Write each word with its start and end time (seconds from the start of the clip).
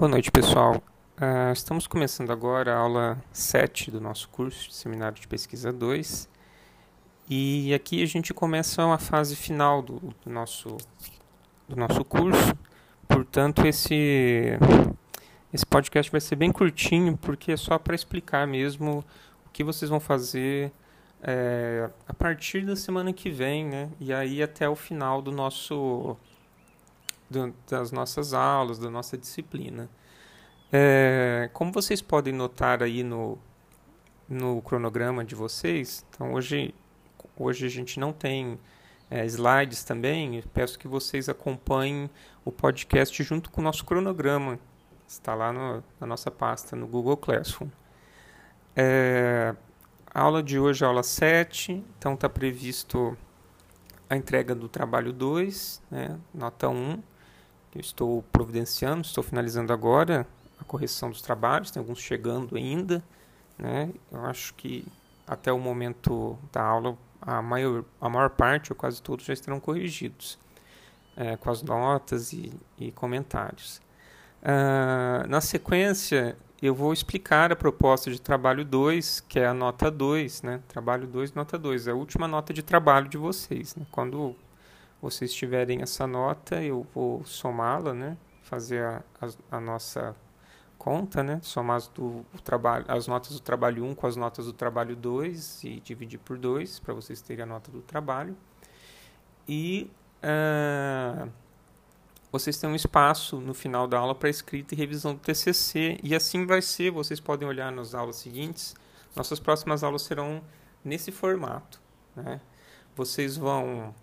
Boa 0.00 0.08
noite, 0.08 0.30
pessoal. 0.30 0.76
Uh, 1.18 1.52
estamos 1.52 1.86
começando 1.86 2.30
agora 2.30 2.74
a 2.74 2.78
aula 2.78 3.22
7 3.34 3.90
do 3.90 4.00
nosso 4.00 4.30
curso 4.30 4.70
de 4.70 4.74
Seminário 4.74 5.20
de 5.20 5.28
Pesquisa 5.28 5.70
2. 5.70 6.26
E 7.28 7.74
aqui 7.74 8.02
a 8.02 8.06
gente 8.06 8.32
começa 8.32 8.82
uma 8.82 8.96
fase 8.96 9.36
final 9.36 9.82
do, 9.82 10.00
do 10.24 10.30
nosso, 10.30 10.78
do 11.68 11.76
nosso 11.76 12.02
curso. 12.02 12.54
Portanto, 13.06 13.66
esse, 13.66 14.58
esse 15.52 15.66
podcast 15.66 16.10
vai 16.10 16.22
ser 16.22 16.36
bem 16.36 16.50
curtinho, 16.50 17.14
porque 17.18 17.52
é 17.52 17.56
só 17.58 17.78
para 17.78 17.94
explicar 17.94 18.46
mesmo 18.46 19.04
o 19.44 19.50
que 19.52 19.62
vocês 19.62 19.90
vão 19.90 20.00
fazer 20.00 20.72
é, 21.22 21.90
a 22.08 22.14
partir 22.14 22.64
da 22.64 22.74
semana 22.74 23.12
que 23.12 23.28
vem, 23.28 23.66
né? 23.66 23.90
E 24.00 24.14
aí 24.14 24.42
até 24.42 24.66
o 24.66 24.74
final 24.74 25.20
do 25.20 25.30
nosso 25.30 26.16
do, 27.30 27.54
das 27.68 27.92
nossas 27.92 28.34
aulas, 28.34 28.78
da 28.78 28.90
nossa 28.90 29.16
disciplina. 29.16 29.88
É, 30.72 31.48
como 31.52 31.72
vocês 31.72 32.02
podem 32.02 32.32
notar 32.32 32.82
aí 32.82 33.02
no, 33.02 33.38
no 34.28 34.60
cronograma 34.62 35.24
de 35.24 35.34
vocês, 35.34 36.04
então 36.10 36.34
hoje, 36.34 36.74
hoje 37.36 37.66
a 37.66 37.68
gente 37.68 37.98
não 37.98 38.12
tem 38.12 38.58
é, 39.10 39.24
slides 39.26 39.82
também, 39.82 40.42
peço 40.52 40.78
que 40.78 40.86
vocês 40.86 41.28
acompanhem 41.28 42.10
o 42.44 42.52
podcast 42.52 43.20
junto 43.22 43.50
com 43.50 43.60
o 43.60 43.64
nosso 43.64 43.84
cronograma, 43.84 44.58
está 45.08 45.34
lá 45.34 45.52
no, 45.52 45.82
na 46.00 46.06
nossa 46.06 46.30
pasta 46.30 46.76
no 46.76 46.86
Google 46.86 47.16
Classroom. 47.16 47.68
É, 48.76 49.54
a 50.12 50.20
aula 50.20 50.42
de 50.42 50.58
hoje 50.58 50.84
é 50.84 50.86
aula 50.86 51.02
7, 51.02 51.84
então 51.98 52.14
está 52.14 52.28
previsto 52.28 53.16
a 54.08 54.16
entrega 54.16 54.54
do 54.54 54.68
trabalho 54.68 55.12
2, 55.12 55.82
né, 55.90 56.18
nota 56.32 56.68
1, 56.68 57.02
que 57.70 57.78
eu 57.78 57.80
estou 57.80 58.22
providenciando, 58.32 59.02
estou 59.02 59.22
finalizando 59.22 59.72
agora 59.72 60.26
a 60.60 60.64
correção 60.64 61.10
dos 61.10 61.22
trabalhos, 61.22 61.70
tem 61.70 61.80
alguns 61.80 62.00
chegando 62.00 62.56
ainda. 62.56 63.02
Né? 63.58 63.90
Eu 64.10 64.24
acho 64.24 64.54
que 64.54 64.86
até 65.26 65.52
o 65.52 65.58
momento 65.58 66.38
da 66.52 66.62
aula, 66.62 66.98
a 67.20 67.40
maior, 67.40 67.84
a 68.00 68.08
maior 68.08 68.30
parte, 68.30 68.72
ou 68.72 68.76
quase 68.76 69.00
todos, 69.00 69.24
já 69.24 69.32
estarão 69.32 69.60
corrigidos, 69.60 70.38
é, 71.16 71.36
com 71.36 71.50
as 71.50 71.62
notas 71.62 72.32
e, 72.32 72.52
e 72.78 72.90
comentários. 72.90 73.80
Uh, 74.42 75.28
na 75.28 75.40
sequência, 75.40 76.36
eu 76.62 76.74
vou 76.74 76.92
explicar 76.92 77.52
a 77.52 77.56
proposta 77.56 78.10
de 78.10 78.20
trabalho 78.20 78.64
2, 78.64 79.20
que 79.20 79.38
é 79.38 79.46
a 79.46 79.54
nota 79.54 79.90
2, 79.90 80.42
né? 80.42 80.60
Trabalho 80.66 81.06
2, 81.06 81.32
nota 81.34 81.58
2, 81.58 81.86
é 81.86 81.90
a 81.90 81.94
última 81.94 82.26
nota 82.26 82.52
de 82.52 82.62
trabalho 82.62 83.08
de 83.08 83.18
vocês. 83.18 83.76
Né? 83.76 83.86
Quando 83.90 84.34
vocês 85.00 85.32
tiverem 85.32 85.80
essa 85.82 86.06
nota, 86.06 86.62
eu 86.62 86.86
vou 86.94 87.24
somá-la, 87.24 87.94
né? 87.94 88.16
Fazer 88.42 88.84
a, 88.84 89.02
a, 89.20 89.56
a, 89.56 89.60
nossa 89.60 90.14
conta, 90.76 91.22
né? 91.22 91.40
Somar 91.42 91.76
as, 91.76 91.88
do, 91.88 92.24
trabalho, 92.44 92.84
as 92.88 93.06
notas 93.06 93.32
do 93.32 93.40
trabalho 93.40 93.84
1 93.84 93.94
com 93.94 94.06
as 94.06 94.16
notas 94.16 94.46
do 94.46 94.52
trabalho 94.52 94.94
2 94.94 95.64
e 95.64 95.80
dividir 95.80 96.18
por 96.18 96.36
2 96.36 96.80
para 96.80 96.92
vocês 96.92 97.20
terem 97.20 97.44
a 97.44 97.46
nota 97.46 97.70
do 97.70 97.80
trabalho. 97.80 98.36
E 99.48 99.90
uh, 100.22 101.30
vocês 102.30 102.58
têm 102.58 102.68
um 102.68 102.74
espaço 102.74 103.40
no 103.40 103.54
final 103.54 103.88
da 103.88 103.98
aula 103.98 104.14
para 104.14 104.28
escrita 104.28 104.74
e 104.74 104.78
revisão 104.78 105.14
do 105.14 105.20
TCC 105.20 105.98
e 106.02 106.14
assim 106.14 106.44
vai 106.46 106.60
ser. 106.60 106.90
Vocês 106.90 107.20
podem 107.20 107.48
olhar 107.48 107.72
nas 107.72 107.94
aulas 107.94 108.16
seguintes. 108.16 108.76
Nossas 109.16 109.40
próximas 109.40 109.82
aulas 109.82 110.02
serão 110.02 110.42
nesse 110.84 111.10
formato. 111.10 111.80
Né? 112.14 112.40
Vocês 112.94 113.36
vão 113.36 113.94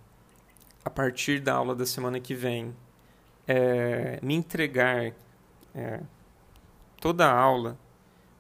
a 0.88 0.89
partir 0.89 1.41
da 1.41 1.53
aula 1.53 1.75
da 1.75 1.85
semana 1.85 2.17
que 2.17 2.34
vem, 2.34 2.73
é, 3.45 4.19
me 4.23 4.34
entregar 4.34 5.12
é, 5.75 6.00
toda 7.01 7.28
a 7.28 7.38
aula, 7.38 7.78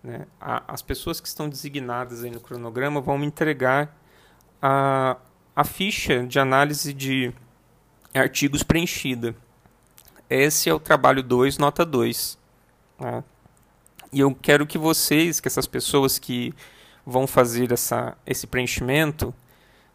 né, 0.01 0.25
a, 0.39 0.73
as 0.73 0.81
pessoas 0.81 1.19
que 1.19 1.27
estão 1.27 1.49
designadas 1.49 2.23
aí 2.23 2.31
no 2.31 2.39
cronograma 2.39 3.01
vão 3.01 3.17
me 3.17 3.25
entregar 3.25 3.93
a, 4.61 5.17
a 5.53 5.63
ficha 5.65 6.25
de 6.25 6.39
análise 6.39 6.93
de 6.93 7.33
artigos 8.13 8.63
preenchida. 8.63 9.35
Esse 10.29 10.69
é 10.69 10.73
o 10.73 10.79
trabalho 10.79 11.21
2, 11.21 11.57
nota 11.57 11.85
2. 11.85 12.37
Né? 12.97 13.23
E 14.13 14.21
eu 14.21 14.33
quero 14.33 14.65
que 14.65 14.77
vocês, 14.77 15.41
que 15.41 15.49
essas 15.49 15.67
pessoas 15.67 16.17
que 16.17 16.53
vão 17.05 17.27
fazer 17.27 17.73
essa, 17.73 18.17
esse 18.25 18.47
preenchimento, 18.47 19.33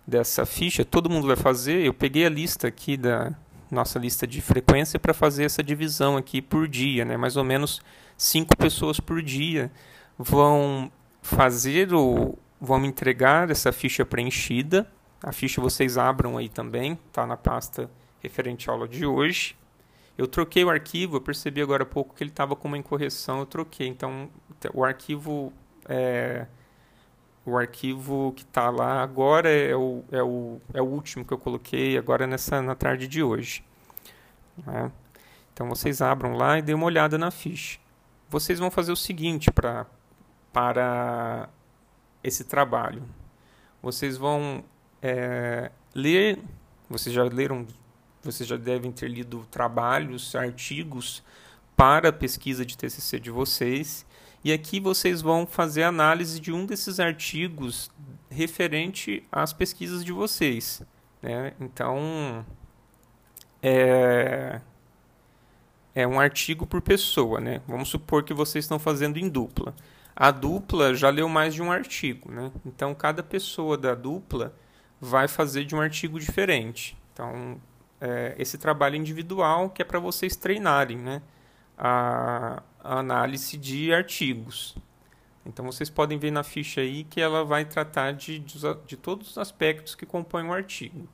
dessa 0.06 0.44
ficha, 0.44 0.84
todo 0.84 1.10
mundo 1.10 1.26
vai 1.26 1.36
fazer. 1.36 1.84
Eu 1.84 1.94
peguei 1.94 2.26
a 2.26 2.28
lista 2.28 2.68
aqui 2.68 2.96
da 2.96 3.32
nossa 3.70 3.98
lista 3.98 4.26
de 4.26 4.40
frequência 4.40 4.98
para 4.98 5.14
fazer 5.14 5.44
essa 5.44 5.62
divisão 5.62 6.16
aqui 6.16 6.42
por 6.42 6.68
dia, 6.68 7.04
né? 7.04 7.16
Mais 7.16 7.36
ou 7.36 7.44
menos 7.44 7.80
cinco 8.16 8.56
pessoas 8.56 9.00
por 9.00 9.22
dia 9.22 9.70
vão 10.18 10.92
fazer 11.22 11.94
ou 11.94 12.38
vão 12.60 12.78
me 12.78 12.88
entregar 12.88 13.50
essa 13.50 13.72
ficha 13.72 14.04
preenchida. 14.04 14.86
A 15.22 15.32
ficha 15.32 15.60
vocês 15.60 15.96
abram 15.96 16.36
aí 16.36 16.48
também, 16.48 16.98
tá 17.12 17.26
na 17.26 17.36
pasta 17.36 17.90
referente 18.20 18.68
à 18.68 18.72
aula 18.72 18.86
de 18.86 19.06
hoje. 19.06 19.56
Eu 20.18 20.26
troquei 20.26 20.62
o 20.64 20.70
arquivo, 20.70 21.16
eu 21.16 21.20
percebi 21.20 21.62
agora 21.62 21.84
há 21.84 21.86
pouco 21.86 22.14
que 22.14 22.22
ele 22.22 22.30
estava 22.30 22.54
com 22.54 22.68
uma 22.68 22.76
incorreção, 22.76 23.38
eu 23.38 23.46
troquei. 23.46 23.88
Então, 23.88 24.28
o 24.74 24.84
arquivo 24.84 25.52
é, 25.88 26.46
o 27.44 27.56
arquivo 27.58 28.32
que 28.36 28.42
está 28.42 28.70
lá 28.70 29.02
agora 29.02 29.50
é 29.50 29.74
o, 29.74 30.04
é, 30.12 30.22
o, 30.22 30.60
é 30.72 30.80
o 30.80 30.84
último 30.84 31.24
que 31.24 31.32
eu 31.32 31.38
coloquei 31.38 31.98
agora 31.98 32.26
nessa 32.26 32.62
na 32.62 32.74
tarde 32.74 33.08
de 33.08 33.22
hoje. 33.22 33.64
Né? 34.64 34.90
Então 35.52 35.68
vocês 35.68 36.00
abram 36.00 36.34
lá 36.34 36.58
e 36.58 36.62
dêem 36.62 36.76
uma 36.76 36.86
olhada 36.86 37.18
na 37.18 37.30
ficha. 37.30 37.78
Vocês 38.28 38.58
vão 38.58 38.70
fazer 38.70 38.92
o 38.92 38.96
seguinte 38.96 39.50
pra, 39.50 39.86
para 40.52 41.48
esse 42.22 42.44
trabalho. 42.44 43.02
Vocês 43.82 44.16
vão 44.16 44.64
é, 45.02 45.70
ler, 45.94 46.38
vocês 46.88 47.14
já 47.14 47.24
leram, 47.24 47.66
vocês 48.22 48.48
já 48.48 48.56
devem 48.56 48.92
ter 48.92 49.08
lido 49.08 49.44
trabalhos, 49.50 50.36
artigos 50.36 51.22
para 51.76 52.10
a 52.10 52.12
pesquisa 52.12 52.64
de 52.64 52.78
TCC 52.78 53.18
de 53.18 53.30
vocês 53.30 54.06
e 54.44 54.52
aqui 54.52 54.80
vocês 54.80 55.22
vão 55.22 55.46
fazer 55.46 55.84
análise 55.84 56.40
de 56.40 56.52
um 56.52 56.66
desses 56.66 56.98
artigos 56.98 57.90
referente 58.28 59.22
às 59.30 59.52
pesquisas 59.52 60.04
de 60.04 60.10
vocês. 60.10 60.82
Né? 61.22 61.52
Então, 61.60 62.44
é, 63.62 64.60
é 65.94 66.06
um 66.06 66.18
artigo 66.18 66.66
por 66.66 66.80
pessoa. 66.80 67.40
Né? 67.40 67.60
Vamos 67.68 67.88
supor 67.88 68.24
que 68.24 68.34
vocês 68.34 68.64
estão 68.64 68.80
fazendo 68.80 69.16
em 69.16 69.28
dupla. 69.28 69.74
A 70.16 70.32
dupla 70.32 70.92
já 70.92 71.08
leu 71.08 71.28
mais 71.28 71.54
de 71.54 71.62
um 71.62 71.70
artigo. 71.70 72.32
Né? 72.32 72.50
Então, 72.66 72.94
cada 72.94 73.22
pessoa 73.22 73.78
da 73.78 73.94
dupla 73.94 74.52
vai 75.00 75.28
fazer 75.28 75.64
de 75.64 75.74
um 75.74 75.80
artigo 75.80 76.18
diferente. 76.18 76.96
Então, 77.12 77.60
é, 78.00 78.34
esse 78.36 78.58
trabalho 78.58 78.96
individual 78.96 79.70
que 79.70 79.82
é 79.82 79.84
para 79.84 80.00
vocês 80.00 80.34
treinarem. 80.34 80.98
Né? 80.98 81.22
a, 81.84 82.62
a 82.82 82.98
análise 82.98 83.56
de 83.56 83.92
artigos. 83.92 84.76
Então 85.46 85.64
vocês 85.64 85.90
podem 85.90 86.18
ver 86.18 86.30
na 86.30 86.42
ficha 86.42 86.80
aí 86.80 87.04
que 87.04 87.20
ela 87.20 87.44
vai 87.44 87.64
tratar 87.64 88.12
de, 88.12 88.38
de, 88.38 88.58
de 88.86 88.96
todos 88.96 89.30
os 89.30 89.38
aspectos 89.38 89.94
que 89.94 90.06
compõem 90.06 90.46
o 90.46 90.52
artigo. 90.52 91.08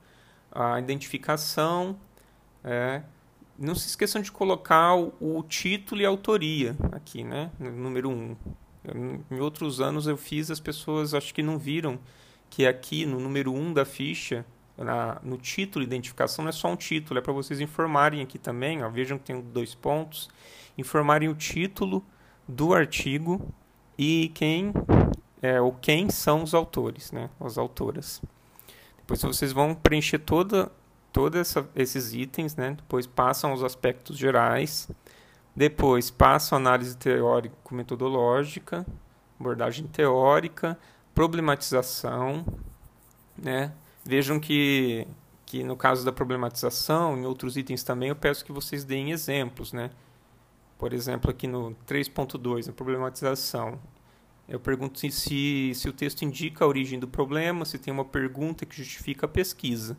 A 0.51 0.79
identificação, 0.79 1.99
é, 2.65 3.03
não 3.59 3.75
se 3.75 3.89
esqueçam 3.89 4.21
de 4.21 4.31
colocar 4.31 4.95
o, 4.95 5.13
o, 5.21 5.43
título 5.43 6.01
e 6.01 6.07
a 6.07 6.09
autoria 6.09 6.77
aqui, 6.93 7.25
né? 7.25 7.51
Número 7.59 8.11
1. 8.11 8.37
Um. 8.95 9.25
em 9.31 9.41
outros 9.41 9.81
anos 9.81 10.07
eu 10.07 10.17
fiz, 10.17 10.51
as 10.51 10.61
pessoas 10.61 11.13
acho 11.15 11.35
que 11.35 11.43
não 11.43 11.59
viram 11.59 11.99
que 12.49 12.67
aqui 12.67 13.05
no 13.05 13.21
número 13.21 13.53
1 13.53 13.59
um 13.59 13.73
da 13.73 13.85
ficha, 13.85 14.45
na, 14.77 15.21
no 15.23 15.37
título 15.37 15.85
identificação, 15.85 16.45
não 16.45 16.51
é 16.51 16.53
só 16.53 16.69
um 16.69 16.77
título, 16.77 17.19
é 17.19 17.23
para 17.23 17.33
vocês 17.33 17.61
informarem 17.61 18.23
aqui 18.23 18.39
também, 18.39 18.83
ó, 18.83 18.89
vejam 18.89 19.19
que 19.19 19.25
tem 19.25 19.41
dois 19.41 19.75
pontos 19.75 20.31
informarem 20.79 21.29
o 21.29 21.35
título 21.35 22.03
do 22.47 22.73
artigo 22.73 23.53
e 23.99 24.31
quem 24.35 24.73
é, 25.43 25.61
ou 25.61 25.73
quem 25.73 26.09
são 26.09 26.43
os 26.43 26.55
autores, 26.55 27.13
né, 27.13 27.29
as 27.39 27.59
autoras. 27.59 28.23
Depois 28.99 29.21
vocês 29.23 29.53
vão 29.53 29.75
preencher 29.75 30.19
toda 30.19 30.71
todos 31.13 31.55
esses 31.75 32.13
itens, 32.13 32.55
né? 32.55 32.75
Depois 32.77 33.07
passam 33.07 33.53
os 33.53 33.65
aspectos 33.65 34.17
gerais, 34.17 34.89
depois 35.57 36.11
passam 36.11 36.57
a 36.57 36.61
análise 36.61 36.97
teórico-metodológica, 36.97 38.87
abordagem 39.41 39.87
teórica, 39.87 40.79
problematização, 41.15 42.45
né? 43.37 43.73
Vejam 44.05 44.39
que 44.39 45.07
que 45.45 45.65
no 45.65 45.77
caso 45.79 46.05
da 46.05 46.13
problematização, 46.13 47.17
em 47.17 47.25
outros 47.25 47.57
itens 47.57 47.83
também, 47.83 48.11
eu 48.11 48.17
peço 48.17 48.45
que 48.45 48.53
vocês 48.53 48.85
deem 48.85 49.13
exemplos, 49.13 49.73
né? 49.73 49.91
Por 50.79 50.93
exemplo, 50.93 51.31
aqui 51.31 51.49
no 51.49 51.77
3.2, 51.87 52.69
na 52.69 52.73
problematização, 52.73 53.79
eu 54.49 54.61
pergunto 54.61 54.99
se, 54.99 55.75
se, 55.75 55.89
o 55.89 55.93
texto 55.93 56.23
indica 56.23 56.65
a 56.65 56.69
origem 56.69 56.99
do 56.99 57.09
problema, 57.09 57.65
se 57.65 57.79
tem 57.79 57.93
uma 57.93 58.05
pergunta 58.05 58.65
que 58.65 58.77
justifica 58.77 59.27
a 59.27 59.29
pesquisa. 59.29 59.99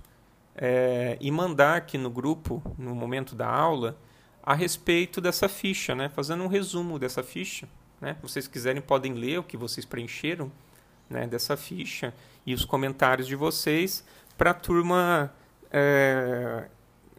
é, 0.56 1.16
e 1.22 1.30
mandar 1.30 1.78
aqui 1.78 1.96
no 1.96 2.10
grupo, 2.10 2.60
no 2.76 2.96
momento 2.96 3.36
da 3.36 3.48
aula, 3.48 3.96
a 4.42 4.56
respeito 4.56 5.22
dessa 5.22 5.48
ficha, 5.48 5.94
né? 5.94 6.10
fazendo 6.10 6.44
um 6.44 6.48
resumo 6.48 6.98
dessa 6.98 7.22
ficha. 7.22 7.70
Né? 8.02 8.18
Vocês 8.20 8.48
quiserem, 8.48 8.82
podem 8.82 9.14
ler 9.14 9.38
o 9.38 9.44
que 9.44 9.58
vocês 9.58 9.86
preencheram 9.86 10.52
né, 11.08 11.28
dessa 11.28 11.56
ficha 11.56 12.16
e 12.48 12.52
os 12.56 12.66
comentários 12.66 13.28
de 13.28 13.36
vocês 13.36 14.04
para 14.36 14.50
a 14.50 14.54
turma 14.56 15.32
é, 15.72 16.68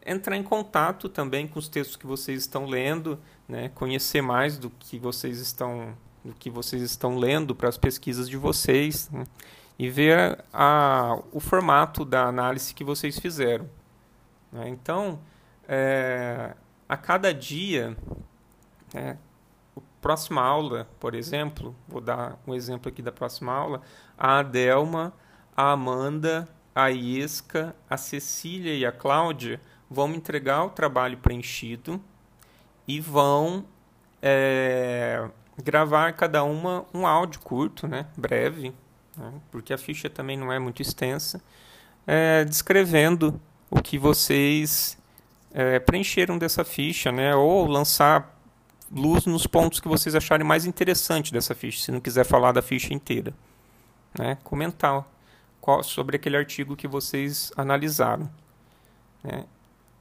entrar 0.07 0.37
em 0.37 0.43
contato 0.43 1.09
também 1.09 1.49
com 1.49 1.59
os 1.59 1.69
textos 1.69 1.97
que 1.97 2.07
vocês 2.07 2.41
estão 2.41 2.65
lendo, 2.65 3.19
né, 3.49 3.69
conhecer 3.75 4.23
mais 4.23 4.57
do 4.57 4.71
que 4.71 4.99
vocês 4.99 5.41
estão 5.41 5.95
do 6.25 6.35
que 6.35 6.51
vocês 6.51 6.83
estão 6.83 7.17
lendo 7.17 7.55
para 7.55 7.69
as 7.69 7.79
pesquisas 7.79 8.29
de 8.29 8.37
vocês 8.37 9.09
né, 9.11 9.25
e 9.79 9.89
ver 9.89 10.45
a, 10.53 11.17
o 11.31 11.39
formato 11.39 12.05
da 12.05 12.25
análise 12.25 12.75
que 12.75 12.83
vocês 12.83 13.17
fizeram. 13.17 13.71
Né. 14.51 14.69
Então, 14.69 15.21
é, 15.69 16.53
a 16.89 16.97
cada 16.97 17.33
dia, 17.33 17.97
né, 18.93 19.17
a 19.77 19.81
próxima 20.01 20.43
aula, 20.43 20.89
por 20.99 21.15
exemplo, 21.15 21.77
vou 21.87 22.01
dar 22.01 22.37
um 22.45 22.53
exemplo 22.55 22.89
aqui 22.89 23.03
da 23.03 23.13
próxima 23.13 23.53
aula, 23.53 23.81
a 24.19 24.41
Adelma, 24.41 25.13
a 25.57 25.71
Amanda, 25.71 26.49
a 26.75 26.89
Iesca, 26.89 27.75
a 27.89 27.97
Cecília 27.97 28.75
e 28.75 28.85
a 28.85 28.91
Cláudia 28.91 29.61
vão 29.91 30.13
entregar 30.15 30.65
o 30.65 30.71
trabalho 30.71 31.19
preenchido 31.19 32.01
e 32.87 33.01
vão 33.01 33.65
é, 34.21 35.29
gravar 35.63 36.13
cada 36.13 36.45
uma 36.45 36.85
um 36.93 37.07
áudio 37.07 37.41
curto, 37.41 37.87
né, 37.87 38.07
breve, 38.17 38.75
né, 39.17 39.33
porque 39.51 39.73
a 39.73 39.79
ficha 39.79 40.11
também 40.11 40.37
não 40.37 40.53
é 40.53 40.59
muito 40.59 40.83
extensa, 40.83 41.41
é, 42.07 42.45
descrevendo 42.45 43.41
o 43.71 43.81
que 43.81 43.99
vocês 43.99 44.99
é, 45.53 45.79
preencheram 45.79 46.39
dessa 46.39 46.65
ficha, 46.65 47.11
né, 47.11 47.35
ou 47.35 47.67
lançar 47.67 48.35
luz 48.91 49.27
nos 49.27 49.47
pontos 49.47 49.81
que 49.81 49.89
vocês 49.89 50.15
acharem 50.15 50.47
mais 50.47 50.65
interessante 50.65 51.33
dessa 51.33 51.55
ficha, 51.55 51.83
se 51.83 51.91
não 51.91 52.01
quiser 52.01 52.25
falar 52.25 52.53
da 52.53 52.63
ficha 52.63 52.95
inteira, 52.95 53.33
né, 54.19 54.39
comentar 54.45 55.05
qual, 55.61 55.83
sobre 55.83 56.17
aquele 56.17 56.37
artigo 56.37 56.77
que 56.77 56.87
vocês 56.87 57.53
analisaram. 57.57 58.31
Né. 59.23 59.45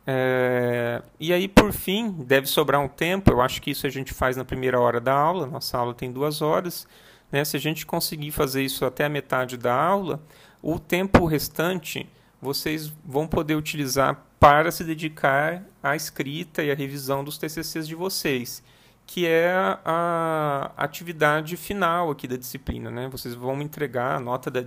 É, 0.08 1.02
e 1.20 1.34
aí, 1.34 1.48
por 1.48 1.72
fim, 1.74 2.12
deve 2.12 2.48
sobrar 2.48 2.80
um 2.80 2.88
tempo. 2.88 3.32
Eu 3.32 3.42
acho 3.42 3.62
que 3.62 3.72
isso 3.72 3.88
a 3.88 3.90
gente 3.90 4.14
faz 4.14 4.38
na 4.38 4.46
primeira 4.46 4.80
hora 4.80 5.00
da 5.00 5.14
aula. 5.14 5.48
Nossa 5.48 5.78
aula 5.78 5.94
tem 5.94 6.12
duas 6.12 6.42
horas. 6.42 6.88
Né? 7.32 7.44
Se 7.44 7.58
a 7.58 7.60
gente 7.60 7.86
conseguir 7.86 8.32
fazer 8.32 8.64
isso 8.64 8.86
até 8.86 9.06
a 9.06 9.10
metade 9.10 9.58
da 9.58 9.74
aula, 9.74 10.22
o 10.62 10.80
tempo 10.80 11.26
restante 11.26 12.08
vocês 12.42 12.94
vão 13.04 13.28
poder 13.28 13.56
utilizar 13.56 14.24
para 14.40 14.72
se 14.72 14.84
dedicar 14.84 15.64
à 15.82 15.96
escrita 15.96 16.64
e 16.64 16.72
à 16.72 16.76
revisão 16.76 17.24
dos 17.24 17.38
TCCs 17.40 17.88
de 17.88 17.96
vocês, 17.96 18.64
que 19.08 19.26
é 19.26 19.52
a 19.84 20.72
atividade 20.78 21.58
final 21.58 22.12
aqui 22.12 22.28
da 22.28 22.38
disciplina. 22.38 22.92
Né? 22.92 23.08
Vocês 23.08 23.34
vão 23.34 23.56
me 23.56 23.64
entregar 23.64 24.16
a 24.16 24.20
nota 24.20 24.52
da. 24.52 24.66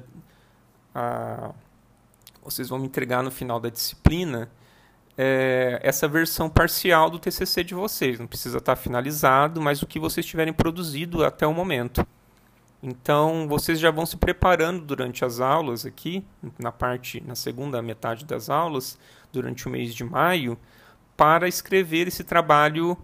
A, 0.93 1.52
vocês 2.43 2.69
vão 2.69 2.79
me 2.79 2.87
entregar 2.87 3.23
no 3.23 3.31
final 3.31 3.61
da 3.61 3.69
disciplina 3.69 4.50
é, 5.20 5.81
essa 5.82 6.06
versão 6.06 6.49
parcial 6.49 7.11
do 7.11 7.19
TCC 7.19 7.65
de 7.65 7.75
vocês. 7.75 8.20
Não 8.20 8.26
precisa 8.29 8.59
estar 8.59 8.76
finalizado, 8.76 9.61
mas 9.61 9.82
o 9.82 9.87
que 9.87 9.99
vocês 9.99 10.25
tiverem 10.25 10.53
produzido 10.53 11.25
até 11.25 11.44
o 11.44 11.53
momento. 11.53 12.06
Então, 12.81 13.49
vocês 13.49 13.81
já 13.81 13.91
vão 13.91 14.06
se 14.06 14.17
preparando 14.17 14.85
durante 14.85 15.25
as 15.25 15.41
aulas 15.41 15.85
aqui, 15.85 16.25
na 16.56 16.70
parte, 16.70 17.20
na 17.26 17.35
segunda 17.35 17.82
metade 17.82 18.25
das 18.25 18.49
aulas, 18.49 18.97
durante 19.32 19.67
o 19.67 19.70
mês 19.70 19.93
de 19.93 20.05
maio, 20.05 20.56
para 21.17 21.49
escrever 21.49 22.06
esse 22.06 22.23
trabalho 22.23 22.97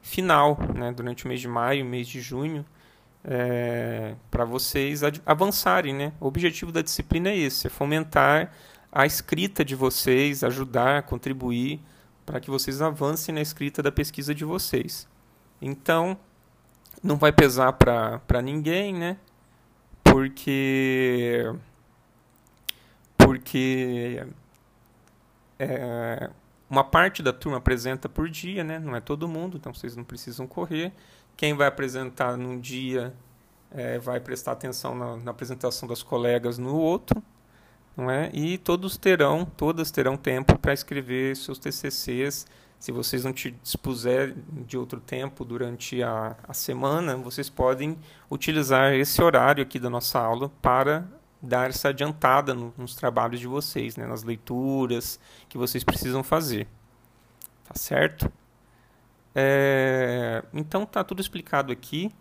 final, 0.00 0.56
né, 0.72 0.92
durante 0.92 1.24
o 1.24 1.28
mês 1.28 1.40
de 1.40 1.48
maio, 1.48 1.84
mês 1.84 2.06
de 2.06 2.20
junho, 2.20 2.64
é, 3.24 4.14
para 4.30 4.44
vocês 4.44 5.00
avançarem. 5.26 5.92
Né? 5.92 6.12
O 6.20 6.28
objetivo 6.28 6.70
da 6.70 6.80
disciplina 6.80 7.30
é 7.30 7.36
esse, 7.36 7.66
é 7.66 7.70
fomentar 7.70 8.52
a 8.96 9.04
escrita 9.04 9.62
de 9.62 9.74
vocês, 9.74 10.42
ajudar, 10.42 11.02
contribuir 11.02 11.82
para 12.24 12.40
que 12.40 12.50
vocês 12.50 12.80
avancem 12.80 13.34
na 13.34 13.42
escrita 13.42 13.82
da 13.82 13.92
pesquisa 13.92 14.34
de 14.34 14.42
vocês. 14.42 15.06
Então, 15.60 16.16
não 17.02 17.16
vai 17.16 17.30
pesar 17.30 17.74
para 17.74 18.40
ninguém, 18.42 18.94
né? 18.94 19.18
Porque 20.02 21.44
porque 23.18 24.26
é, 25.58 26.30
uma 26.70 26.82
parte 26.82 27.22
da 27.22 27.34
turma 27.34 27.58
apresenta 27.58 28.08
por 28.08 28.30
dia, 28.30 28.64
né? 28.64 28.78
Não 28.78 28.96
é 28.96 29.00
todo 29.00 29.28
mundo, 29.28 29.58
então 29.58 29.74
vocês 29.74 29.94
não 29.94 30.04
precisam 30.04 30.46
correr. 30.46 30.90
Quem 31.36 31.52
vai 31.52 31.66
apresentar 31.66 32.34
num 32.38 32.58
dia 32.58 33.12
é, 33.70 33.98
vai 33.98 34.20
prestar 34.20 34.52
atenção 34.52 34.94
na, 34.94 35.18
na 35.18 35.30
apresentação 35.32 35.86
das 35.86 36.02
colegas 36.02 36.56
no 36.56 36.74
outro 36.74 37.22
não 37.96 38.10
é? 38.10 38.30
E 38.32 38.58
todos 38.58 38.96
terão, 38.96 39.44
todas 39.44 39.90
terão 39.90 40.16
tempo 40.16 40.58
para 40.58 40.74
escrever 40.74 41.34
seus 41.36 41.58
TCCs. 41.58 42.46
Se 42.78 42.92
vocês 42.92 43.24
não 43.24 43.32
te 43.32 43.52
dispuserem 43.62 44.36
de 44.50 44.76
outro 44.76 45.00
tempo 45.00 45.44
durante 45.44 46.02
a, 46.02 46.36
a 46.46 46.52
semana, 46.52 47.16
vocês 47.16 47.48
podem 47.48 47.98
utilizar 48.30 48.92
esse 48.92 49.22
horário 49.22 49.62
aqui 49.62 49.78
da 49.78 49.88
nossa 49.88 50.20
aula 50.20 50.50
para 50.60 51.06
dar 51.40 51.70
essa 51.70 51.88
adiantada 51.88 52.52
no, 52.52 52.74
nos 52.76 52.94
trabalhos 52.94 53.40
de 53.40 53.46
vocês, 53.46 53.96
né? 53.96 54.06
nas 54.06 54.22
leituras 54.22 55.18
que 55.48 55.56
vocês 55.56 55.82
precisam 55.82 56.22
fazer. 56.22 56.68
Tá 57.64 57.74
certo? 57.74 58.30
É, 59.34 60.42
então 60.52 60.84
tá 60.84 61.02
tudo 61.02 61.20
explicado 61.20 61.72
aqui. 61.72 62.12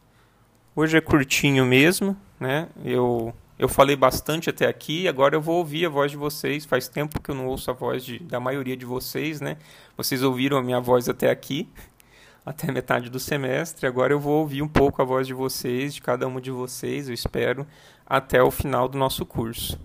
Hoje 0.74 0.98
é 0.98 1.02
curtinho 1.02 1.66
mesmo, 1.66 2.18
né? 2.40 2.68
Eu 2.84 3.34
eu 3.58 3.70
falei 3.70 3.96
bastante 3.96 4.50
até 4.50 4.68
aqui, 4.68 5.08
agora 5.08 5.36
eu 5.36 5.42
vou 5.42 5.58
ouvir 5.58 5.86
a 5.86 5.90
voz 5.90 6.12
de 6.12 6.18
vocês. 6.18 6.66
Faz 6.66 6.90
tempo 6.90 7.22
que 7.22 7.32
eu 7.32 7.36
não 7.36 7.48
ouço 7.48 7.72
a 7.72 7.74
voz 7.74 8.04
de, 8.04 8.20
da 8.20 8.40
maioria 8.40 8.76
de 8.76 8.86
vocês, 8.86 9.40
né? 9.40 9.58
Vocês 9.96 10.22
ouviram 10.24 10.58
a 10.58 10.62
minha 10.62 10.82
voz 10.82 11.08
até 11.08 11.30
aqui, 11.30 11.70
até 12.46 12.70
metade 12.70 13.10
do 13.10 13.20
semestre. 13.20 13.88
Agora 13.88 14.12
eu 14.12 14.20
vou 14.20 14.40
ouvir 14.40 14.62
um 14.62 14.68
pouco 14.68 15.02
a 15.02 15.06
voz 15.06 15.26
de 15.26 15.34
vocês, 15.34 15.94
de 15.94 16.02
cada 16.02 16.28
um 16.28 16.40
de 16.40 16.52
vocês, 16.52 17.08
eu 17.08 17.14
espero, 17.14 17.66
até 18.06 18.44
o 18.44 18.52
final 18.52 18.90
do 18.90 18.98
nosso 18.98 19.26
curso. 19.26 19.80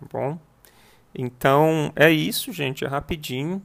Tá 0.00 0.06
bom? 0.12 0.38
Então 1.14 1.92
é 1.94 2.10
isso, 2.10 2.52
gente, 2.52 2.84
é 2.84 2.88
rapidinho. 2.88 3.62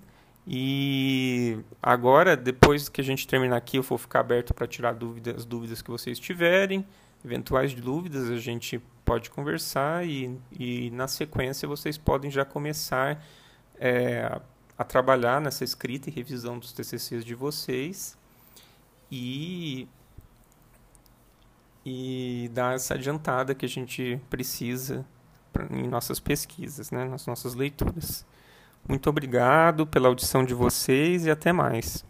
E 0.47 1.57
agora, 1.81 2.37
depois 2.37 2.87
que 2.87 3.01
a 3.01 3.03
gente 3.03 3.27
terminar 3.27 3.57
aqui, 3.57 3.77
eu 3.77 3.83
vou 3.83 3.97
ficar 3.97 4.19
aberto 4.19 4.53
para 4.53 4.67
tirar 4.67 4.93
dúvidas, 4.93 5.37
as 5.37 5.45
dúvidas 5.45 5.81
que 5.81 5.89
vocês 5.89 6.19
tiverem. 6.19 6.85
Eventuais 7.25 7.73
dúvidas 7.73 8.29
a 8.29 8.37
gente 8.37 8.79
pode 9.03 9.31
conversar 9.31 10.05
e, 10.05 10.39
e 10.51 10.91
na 10.91 11.07
sequência 11.07 11.67
vocês 11.67 11.97
podem 11.97 12.29
já 12.29 12.45
começar 12.45 13.19
é, 13.79 14.39
a 14.77 14.83
trabalhar 14.83 15.41
nessa 15.41 15.63
escrita 15.63 16.07
e 16.07 16.13
revisão 16.13 16.59
dos 16.59 16.71
TCCs 16.71 17.25
de 17.25 17.33
vocês 17.33 18.15
e, 19.11 19.87
e 21.83 22.47
dar 22.53 22.75
essa 22.75 22.93
adiantada 22.93 23.55
que 23.55 23.65
a 23.65 23.69
gente 23.69 24.21
precisa 24.29 25.03
pra, 25.51 25.65
em 25.71 25.87
nossas 25.87 26.19
pesquisas, 26.19 26.91
né, 26.91 27.05
nas 27.05 27.25
nossas 27.25 27.55
leituras. 27.55 28.23
Muito 28.87 29.09
obrigado 29.09 29.87
pela 29.87 30.09
audição 30.09 30.45
de 30.45 30.53
vocês 30.53 31.25
e 31.25 31.31
até 31.31 31.51
mais. 31.51 32.05